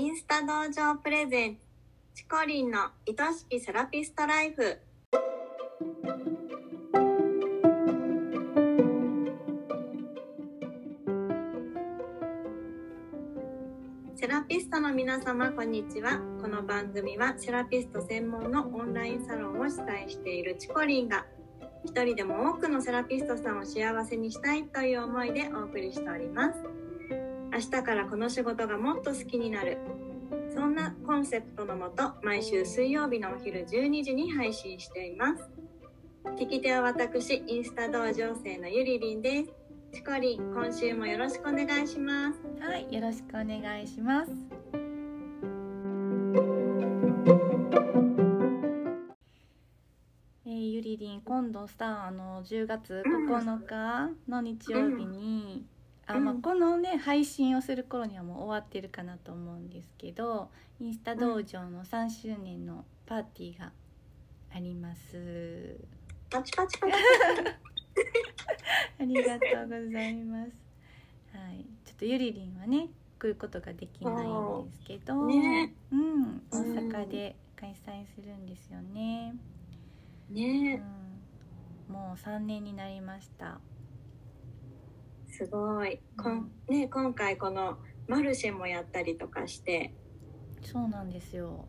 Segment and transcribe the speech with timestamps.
[0.00, 1.58] インスタ道場プレゼン
[2.14, 4.78] チコリンの愛しきセラピストライフ。
[14.16, 16.18] セラピストの皆様こんにちは。
[16.40, 21.26] この番組はセラピスト専門のオンラインサロンを主催しているチコリンが
[21.84, 27.19] 一人でも多くのセラピストさんを幸せにしたいという思いでお送りしております。
[27.60, 29.76] 明日からこの仕事がもっと好きになる。
[30.54, 35.50] そんなコンセプトのもと毎週水曜日のお昼12時に配信しています。
[36.38, 39.52] 聞き手は私インスタ道場生のゆりりんです。
[39.92, 42.40] チコリン今週もよろしくお願いします。
[42.66, 44.32] はい、よろしくお願いします。
[50.46, 55.79] えー、ゆりりん今度さあの10月9日の日曜日に、あま
[56.12, 56.42] あ、うん。
[56.42, 60.50] このね配信をする頃にはもう終わってるかなと思うんですけど
[60.80, 63.72] インスタ道場の3周年のパーティーが
[64.54, 65.76] あります。
[66.30, 66.92] パチパチパチ。
[69.00, 70.50] ありがとうございます。
[71.32, 75.74] はい、ちょっとゆりりんはね来ることができないんですけど、ね。
[75.92, 76.56] うん、大
[76.90, 79.34] 阪で開催するんですよね。
[80.30, 80.82] うねん、
[81.92, 83.60] もう三年になりました。
[85.40, 85.98] すごい。
[86.18, 89.94] こん、ね、今回このマルシェもやったりとかして、
[90.62, 91.64] そうなんですよ。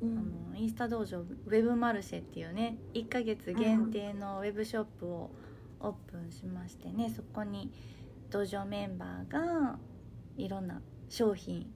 [0.00, 0.08] うあ
[0.52, 5.32] のインスタ道場ウェブマルシェっていうね1ヶ月限定のウェブショップを
[5.80, 7.72] オープンしましてねそこに
[8.30, 9.80] 道場メンバーが
[10.36, 11.66] いろんな商品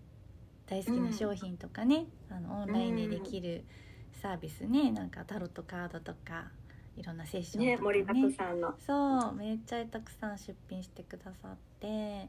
[0.67, 3.65] 大好きな商品とかね、あのオンラインでできる
[4.13, 6.53] サービスねなんかタロットカードとか
[6.97, 7.95] いろんなセッションとかね。
[7.95, 8.75] 盛りだくさんの。
[8.87, 12.29] そうめっちゃたくさん出品してくださって。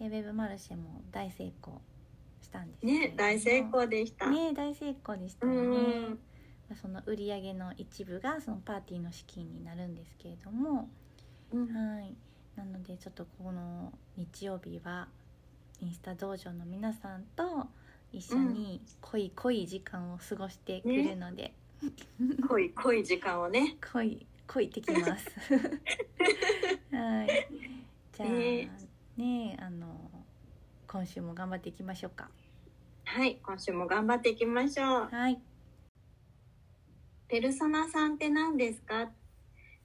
[0.00, 1.80] でウェブマルシェも大成功
[2.40, 6.10] したんですね大成功でした、ね大成功でしたね、ん。
[6.10, 6.16] ま
[6.72, 10.88] あその売り上げの一部がそのパーティーの資金になるんですけれども、
[11.52, 11.66] うん。
[11.66, 12.14] はい。
[12.56, 15.08] なのでちょっとこの日曜日は
[15.80, 17.68] インスタ道場の皆さんと
[18.12, 21.54] 一緒に濃い濃い時間を過ごしてくるので、
[22.48, 23.76] 濃い濃い時間をね。
[23.92, 25.30] 濃い濃いってきます。
[26.92, 27.48] はい。
[28.12, 28.70] じゃあね。
[29.16, 30.10] ねあの
[30.86, 32.30] 今週も頑張っていきましょうか。
[33.04, 35.08] はい今週も頑張っていきましょう。
[35.10, 35.40] はい。
[37.28, 39.10] ペルソナさんって何ですか？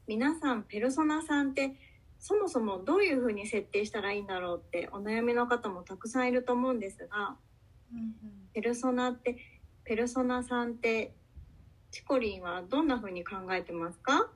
[0.07, 1.75] 皆さんペルソナさんって
[2.19, 7.37] そもそもどういうふうに設定したらいいんだろうってお悩みの方もたくさんいると思うんですが
[7.91, 8.15] うんうん。
[8.53, 9.37] ペルソナって
[9.83, 11.13] ペルソナさんって
[11.95, 14.27] チコリンはどんなふうに考えてますか？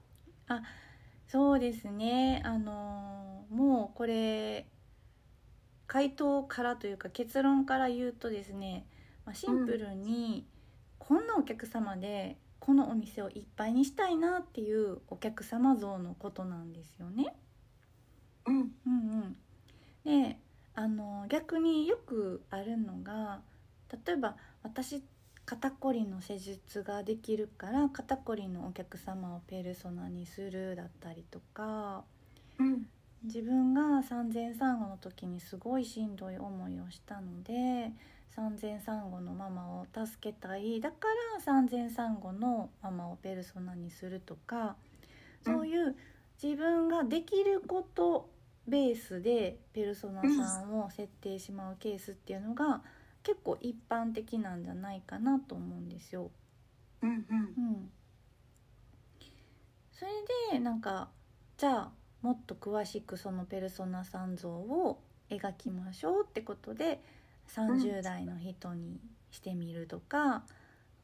[1.28, 2.42] そうですね。
[2.46, 4.66] あのもうこれ
[5.86, 8.86] 回答からというか結論から言うとですね、
[9.26, 10.48] まあ、シンプルに
[11.00, 17.36] こんなお客様でこのお店をいっぱいにしたいなっていうお客様像のことなんですよね。
[18.46, 18.56] うん。
[18.56, 18.68] うん
[20.06, 20.40] うん、で
[20.76, 23.42] あの逆によくあるのが
[24.06, 25.04] 例えば私
[25.50, 32.04] 肩こりの施術ができるから肩こりのお客様をペルソナにするだったりとか
[32.60, 32.84] うん。
[33.24, 37.92] 自分が産前産後の時にすごいしんどい思いをしたので
[38.30, 40.80] 産前産後のママを助けたい。
[40.80, 44.76] だから産前産後のママをペルソナにするとか
[45.44, 45.96] そういう
[46.42, 48.30] 自分ができること
[48.68, 52.84] ベースでペルソナさんを設定しまうケースっていうのが
[53.30, 56.32] 結構一般的なんじゃないかなと思うんですよ。
[57.04, 57.16] うんうん。
[57.16, 57.92] うん、
[59.92, 60.12] それ
[60.52, 61.10] でなんか
[61.58, 61.92] じゃあ
[62.24, 67.04] もっと詳しくそのペルソナさん像を描きましょうってことで
[67.48, 70.44] 30代の人にしてみるとか、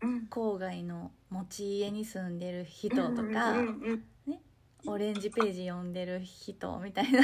[0.01, 0.27] うん。
[0.31, 4.03] 郊外の持ち家に住んでる人とか、うんうんうん
[4.91, 7.21] オレンジページ読んでる人みたいな。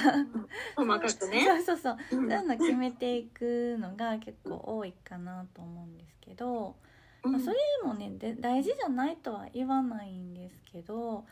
[0.75, 1.45] 細かくね。
[1.45, 1.97] そうそうそう。
[2.11, 2.29] うん。
[2.29, 6.75] そういうの決めていくのが結構多いかなと思うんですけど。
[7.23, 11.23] まあ、それもねで大事じゃないとは言わないんですけど、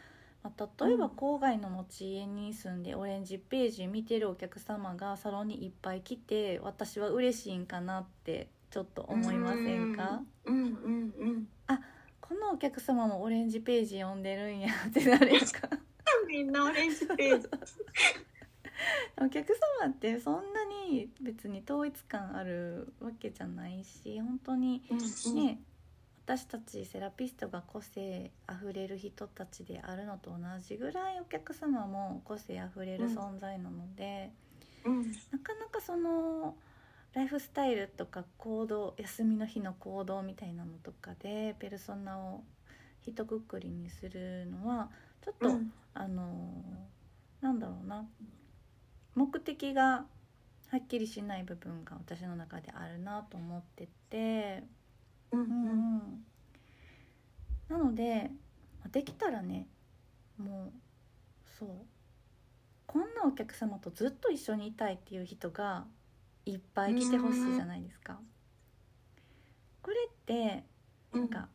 [0.43, 1.11] まあ、例えばうん。
[1.13, 10.21] 郊外の持ち家に住んでオレンジページ見てるお客様がサロンにいっぱい来て私は嬉しいんかなってちょっと思いませんか？
[10.45, 10.55] うん。
[10.57, 11.13] うん。
[11.17, 11.47] うん。
[12.21, 15.67] このお客様もオレンジページ読んでるんやってなるやんか
[16.27, 17.47] みんなオレンジページ。
[19.21, 25.59] お客様ってそんなに別に統一感あるわけじゃないし本当にうんね
[26.25, 34.31] 私たちセラピストが個性あふれる人たちであるのと同じぐらいお客様も個性あふれる存在なので、
[34.85, 35.01] うん。
[35.01, 36.55] なかなかその
[37.13, 42.43] ライフスタイルとか行動休みの日の行動みたいなのとかでペルソナを
[43.01, 44.91] 一括りにするのは
[45.21, 45.73] ちょっと、うん。
[45.93, 46.87] あの
[47.41, 48.07] なんだろうな。
[49.15, 50.05] 目的が
[50.67, 54.63] はっきりしない部分が私の中であるなと思ってて、
[55.31, 55.47] うんうん。
[55.49, 55.55] う
[56.05, 56.25] ん、
[57.67, 58.31] なので
[58.79, 59.67] まあできたらね
[60.37, 60.79] もう
[61.59, 61.69] そう。
[62.85, 65.85] こんなお客様とずっと一緒にいたいっていう人が
[66.45, 68.19] いっぱい来てほしいじゃないですか。
[69.81, 70.65] これって
[71.11, 71.29] うんなん。
[71.29, 71.49] か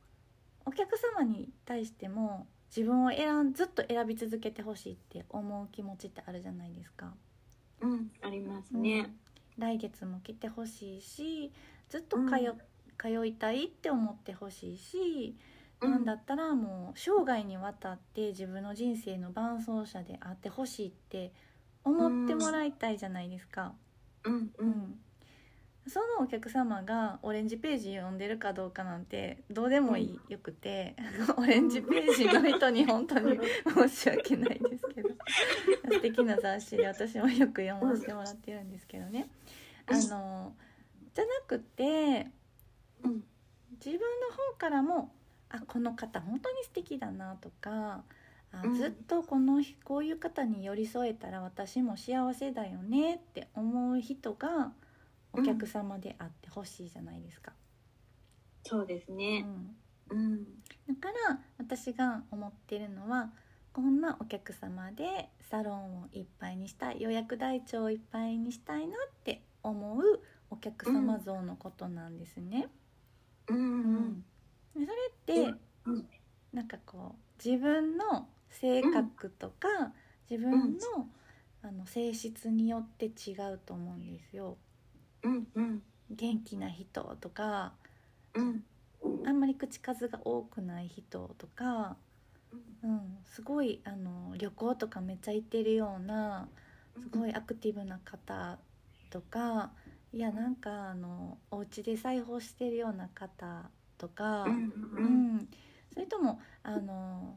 [0.64, 7.14] お客様に対しても自分を選んずっと選び続けてほしいって思う気持ちってあるじゃないですか。
[7.80, 9.14] うんありますね。
[9.58, 11.52] 来月も来てほしいし
[11.88, 12.54] ずっと通,、
[12.98, 15.36] 通いたいって思ってほしいし、
[15.80, 21.32] なんだったらもう生涯にわたって自分の人生の伴走者であってほしいって
[21.84, 23.74] 思ってもらいたいじゃないですか。
[24.24, 24.98] うんううんん
[25.86, 30.96] そのお客様がオレンジページ読んでるかどうかなんてどうでもいい、よくて
[31.36, 35.10] オレンジページの人に本当に申し訳ないですけど。
[35.90, 39.28] 素敵な雑誌で私もよく読ませてもらってるんですけどね。
[39.86, 40.54] あの
[41.12, 42.30] じゃなくて
[43.02, 43.24] うん。
[43.84, 45.12] 自分の方からも
[45.50, 48.02] あこの方本当に素敵だなとか
[48.52, 48.74] あうん。
[48.74, 54.72] ずっとこのひこういう方に寄り添えたら私も幸せだよねって思う人が
[55.34, 57.52] お客様であってほしいじゃないですか。
[58.62, 59.42] そうですうね。
[59.42, 59.76] ん、
[60.10, 60.44] うん
[60.88, 63.32] だから私が思ってるのは
[63.72, 70.20] こんなお客様でサロンをいっぱいにしたい予約台帳をいっぱいにしたいなって思う
[70.50, 72.68] お客様像のことなんですね。
[73.48, 74.24] うんううん
[74.72, 75.54] それって、
[75.84, 76.08] うん
[76.52, 79.68] なんかこう自分の性格とか、
[80.30, 81.08] 自分の,、
[81.62, 84.56] あの性質によって違うと思うんですよ。
[85.24, 87.72] うんうん元気な人とか
[88.34, 88.64] うん
[89.26, 91.96] あんまり口数が多くない人とか、
[92.82, 96.48] うん、すごいあの旅行とかめっちゃ行ってるような
[97.02, 98.58] すごいアクティブな方
[99.10, 99.72] とか
[100.12, 103.68] いやなんかあのお家で裁縫してるような方
[103.98, 104.44] とか。
[104.44, 105.48] うん、
[105.92, 107.36] それともあの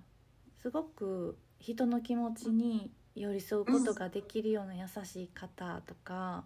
[0.61, 6.43] すごく人の気持ちに寄り添うことができるような優しい方とか、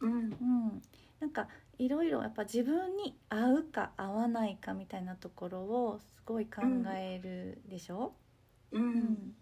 [0.00, 0.82] うんうん、
[1.20, 1.48] なんか
[1.78, 6.62] いろいろやっぱ自分に合うか合わないかみたいなところをすごい考
[6.94, 8.14] えるでしょ、
[8.72, 9.00] ううん。
[9.00, 9.34] ん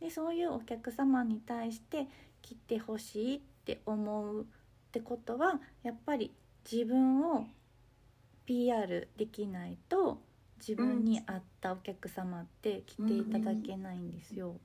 [0.00, 2.08] でそういうお客様に対して
[2.42, 4.46] 来てほしいって思うっ
[4.92, 6.34] てことはやっぱり
[6.70, 7.46] 自分を
[8.46, 10.22] PR できないと
[10.58, 14.60] 自分に合ったお客様って来ていただけないんですよ。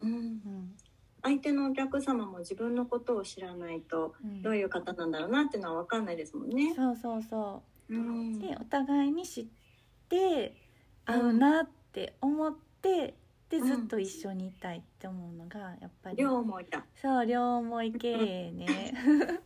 [0.00, 0.10] うん。
[0.10, 0.76] うん
[1.22, 4.42] 相手のお客様も自分のことを知らないとうん。
[4.42, 6.74] どういう方なんだろうなっていうのは分かんないですもんね。
[6.74, 7.94] そうそうそう。
[7.94, 8.38] うん。
[8.38, 9.46] でお互いに知っ
[10.08, 10.56] て
[11.06, 13.14] 合うなって思って
[13.48, 13.66] でうん。
[13.66, 16.16] ずっと一緒にいたいって思うのがやっぱり。
[16.16, 16.84] 両思いだ。
[17.00, 18.94] そう両思い系ね。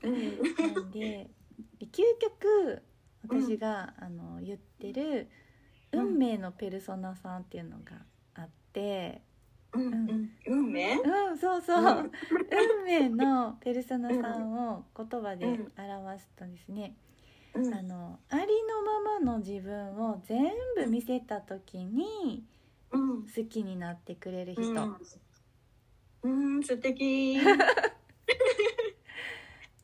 [0.02, 0.74] うん。
[0.74, 1.30] なんで
[1.78, 2.82] で究極
[3.22, 5.28] 私が、あの言ってる
[5.92, 6.00] うん。
[6.00, 7.96] 運命のペルソナさんっていうのが
[8.34, 9.25] あって、うんうん
[10.46, 11.00] 運命？
[11.00, 12.12] うんそうそう、うん。
[12.78, 16.94] 運命のペルソナさんを言葉で表すとですね、
[17.54, 17.74] うん。
[17.74, 22.44] あのありのままの自分を全部見せた時に
[22.92, 23.22] うん。
[23.22, 24.70] 好きになってくれる人、
[26.22, 27.38] うん、うん、素敵。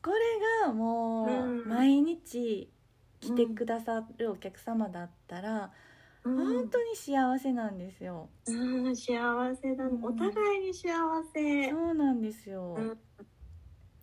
[0.01, 0.17] これ
[0.65, 1.69] がもううん。
[1.69, 2.69] 毎日
[3.19, 5.71] 来てくださるお客様だったら、
[6.23, 8.29] 本当に幸せなんですよ。
[8.45, 10.89] うん、幸せだ、お互いに幸
[11.33, 11.69] せ。
[11.69, 12.75] そうなんですよ。
[12.75, 12.97] うん。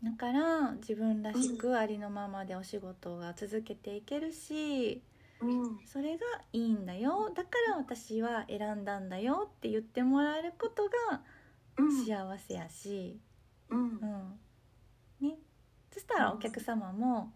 [0.02, 5.02] だから自分らしくありのままでお仕事が続けていけるし、
[5.40, 5.78] うん。
[5.84, 7.30] それがいいんだよ。
[7.34, 11.22] だから私は選んだんだよって言ってもらえることが
[11.78, 12.06] うん。
[12.06, 13.20] 幸せやし、
[13.68, 13.80] うん。
[14.00, 14.40] うん。
[15.20, 15.36] ね、
[15.92, 17.32] そしたらお客様も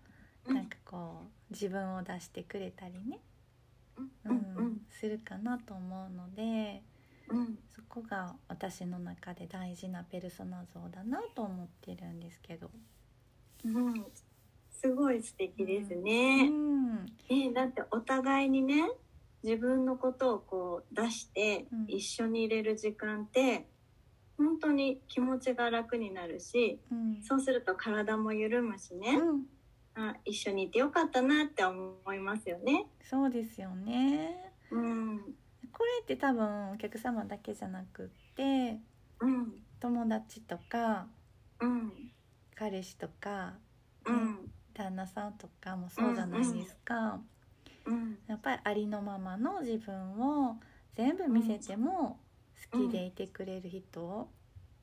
[0.46, 0.54] うん。
[0.54, 3.20] なんかこう自分を出してくれたりね、
[4.90, 6.82] するかなと思うので
[7.28, 7.58] うん。
[7.74, 12.70] そこが私の中で大事なペルソナ像だなと思ってるんですけど。
[13.64, 14.04] うん。
[14.70, 16.48] すごい素敵ですうね。
[16.48, 17.06] ん。
[17.30, 18.90] えだってお互いにね
[19.42, 21.84] 自分のことをこう出してうん。
[21.88, 23.66] 一緒に入れる時間って
[24.36, 27.22] 本当に気持ちが楽になるしうん。
[27.22, 29.42] そうすると体も緩むしね、うん
[29.96, 32.86] あ一緒にいてよかったなって思いますよね。
[33.02, 34.52] そうですよね。
[34.70, 35.18] うん。
[35.72, 38.80] これって多分お客様だけじゃなくって
[39.20, 39.52] うん。
[39.80, 41.06] 友達とか
[41.60, 41.92] うん。
[42.56, 43.54] 彼氏とか、
[44.06, 44.50] うん。
[44.74, 47.20] 旦那さんとかもそうじゃないですか、
[47.86, 50.56] うんやっぱりありのままの自分を
[50.96, 52.18] 全部見せても
[52.72, 54.30] 好きでいてくれる人、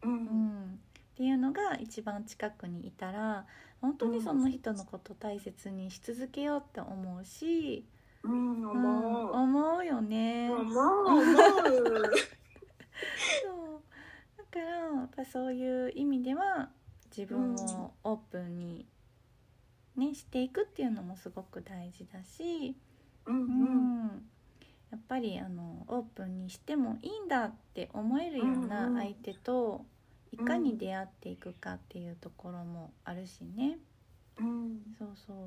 [0.03, 0.15] ううん。
[0.25, 0.80] ん
[1.21, 3.45] っていうのが一番近くにいたら
[3.79, 7.85] 本当にその人のこと大切にし続けようって思うし、
[8.23, 8.75] うんう。
[8.75, 10.49] ん思うよね。
[10.49, 11.25] 思う思う。
[11.45, 13.81] そう。
[14.35, 16.71] だからやっぱそういう意味では
[17.15, 18.87] 自分をオープンに、
[19.95, 22.75] ね、していくっていうのもすごく大事だし、
[23.27, 24.05] うんううん。
[24.07, 24.29] ん
[24.89, 29.85] やっぱりあのオープンにしてもいいんだって思えるような相手と
[30.31, 33.77] いかに出会っていくかっていうところもあるしね。
[34.39, 34.79] うん。
[34.97, 35.37] そうそう。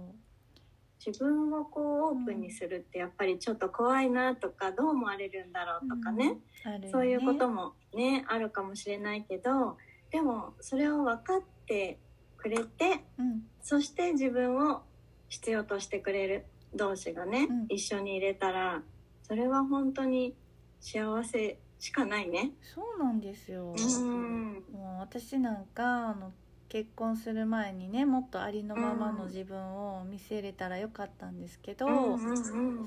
[1.05, 6.81] 自分をこうオープンにするってやっぱりちょっと怖いなとかどう思われるんだろうとかね、うん。
[6.81, 6.89] ね。
[6.91, 9.77] そういうこともねあるかもしれないけど
[10.11, 11.99] でもそれを分かって
[12.37, 13.43] くれてうん。
[13.63, 14.83] そして自分を
[15.29, 17.67] 必要としてくれる同士がね、うん。
[17.69, 18.83] 一緒に入れたら
[19.23, 20.35] それは本当に
[20.81, 22.53] 幸せしかないね。
[22.63, 23.75] そうなんですよ。
[23.77, 24.65] うん。
[24.73, 26.33] もう私なんかあの
[26.71, 32.19] 結婚する前にねもっとありのままの自分を見せれたらよかったんですけど、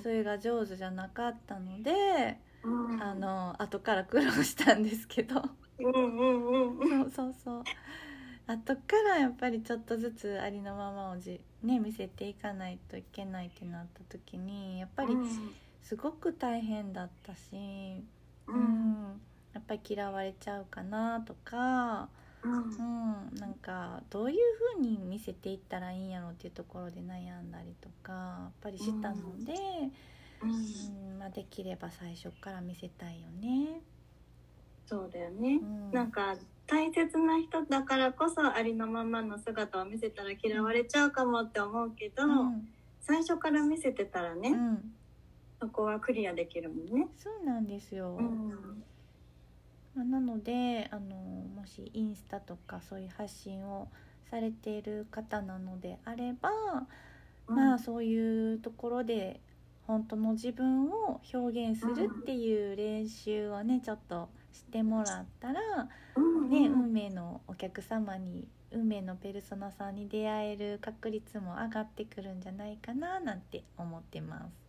[0.01, 3.03] それが上手じゃなかったので、うん。
[3.03, 5.35] あの後から苦労したんですけど。
[5.35, 7.63] そうそうそう。
[8.47, 15.15] 後からやっぱりちょっとずつありのままをじ、ね、見せていかないといけないってなった時にやっぱり
[15.83, 18.01] すごく大変だったし、
[18.47, 18.87] ううん。
[19.15, 19.21] ん、
[19.53, 22.11] やっぱり嫌われちゃうかなとか。
[22.41, 22.79] うん。
[22.79, 24.39] うん、なんかどういう
[24.75, 29.53] 風に見せていったらいいんやろうっていうところで悩んだりとかやっぱりしたので、
[30.41, 30.51] うん。
[30.75, 30.83] う
[31.15, 31.17] ん。
[31.19, 33.83] まあ、できれば最初から見せたいよね。
[34.85, 35.61] そうだよね。
[35.61, 35.65] う。
[35.65, 42.77] ん、なんか大切な人だからこそありのままの姿を見せたら嫌われちゃうかもって思うけど、うん。
[42.99, 44.97] 最初から見せてたらね、うん、
[45.59, 47.07] そこはクリアできるもんね。
[47.17, 48.15] そうなんですよ。
[48.19, 48.83] うん
[49.95, 53.87] まあ、なのであのもしインスタとかそういう発信を
[54.29, 56.49] されている方なのであれば、
[57.47, 59.39] まあそういうところで
[59.87, 65.61] 本当の自分を表現するっていう練習をねちょっとしてもらったら、
[66.15, 74.66] うんね、うん運命のお客様に運命のペルソナさんに出会える確率も上がってくるんじゃないかななんて思ってます。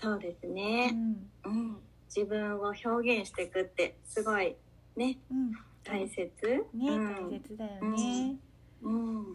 [0.00, 1.30] そうですうね、ん。
[1.44, 1.76] うん。
[2.14, 2.88] 自分を表
[3.20, 4.54] 現していくってすごい
[4.96, 6.30] ねうん、大切。
[6.74, 7.30] ね、うん。
[7.30, 8.36] 大切だよね。
[8.82, 9.24] うん。
[9.24, 9.34] はい。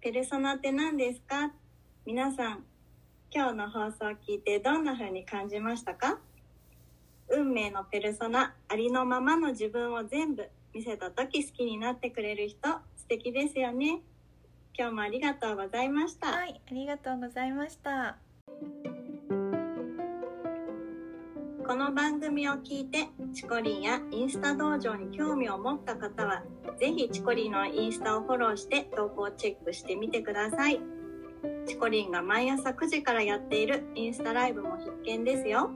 [0.00, 1.52] ペルソナって何ですか？
[2.04, 2.64] 皆さん
[3.30, 6.18] 今日の放送を聞いてどんな風に感じましたか？
[7.32, 14.00] 運命のペルソナありのままの自分を全部見せた時好きになってくれる人素敵ですよね。
[14.76, 18.16] 今日もありがとうございました、はい、ありがとうございました。
[21.66, 26.42] この番組を聞いてチコリンやインスタ道場に興味を持った方は
[26.78, 30.80] ぜひチコリンのインスタをフォローして投稿をチェックしてみてください。
[31.66, 35.70] チコリンが毎朝9時からやっているインスタライブも必見ですよ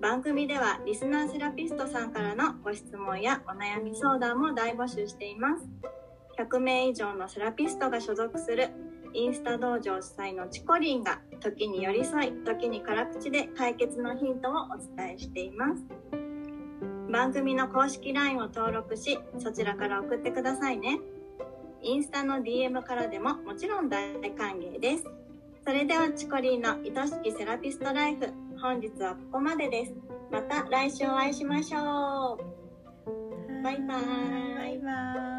[0.00, 5.68] 番組ではリスナーセラピストさんからのご質問やお悩み相談も大募集しています。
[6.38, 8.68] 100名以上のセラピストが所属する
[9.12, 15.84] インスタ道場主催のチコリンが時に寄り添い時に辛口で解決のヒントをお伝えしています。
[17.10, 21.00] 番組の公式 LINE を登録しそちらから送ってくださいね。
[21.82, 25.04] インスタの DM からでももちろん大歓迎です。
[25.64, 29.94] それではチコリンの愛しきセラピストライフ本日はここまでです。
[30.32, 33.62] また来週お会いしましょう。
[33.62, 33.86] バイバイ。
[33.86, 35.37] バイバイ。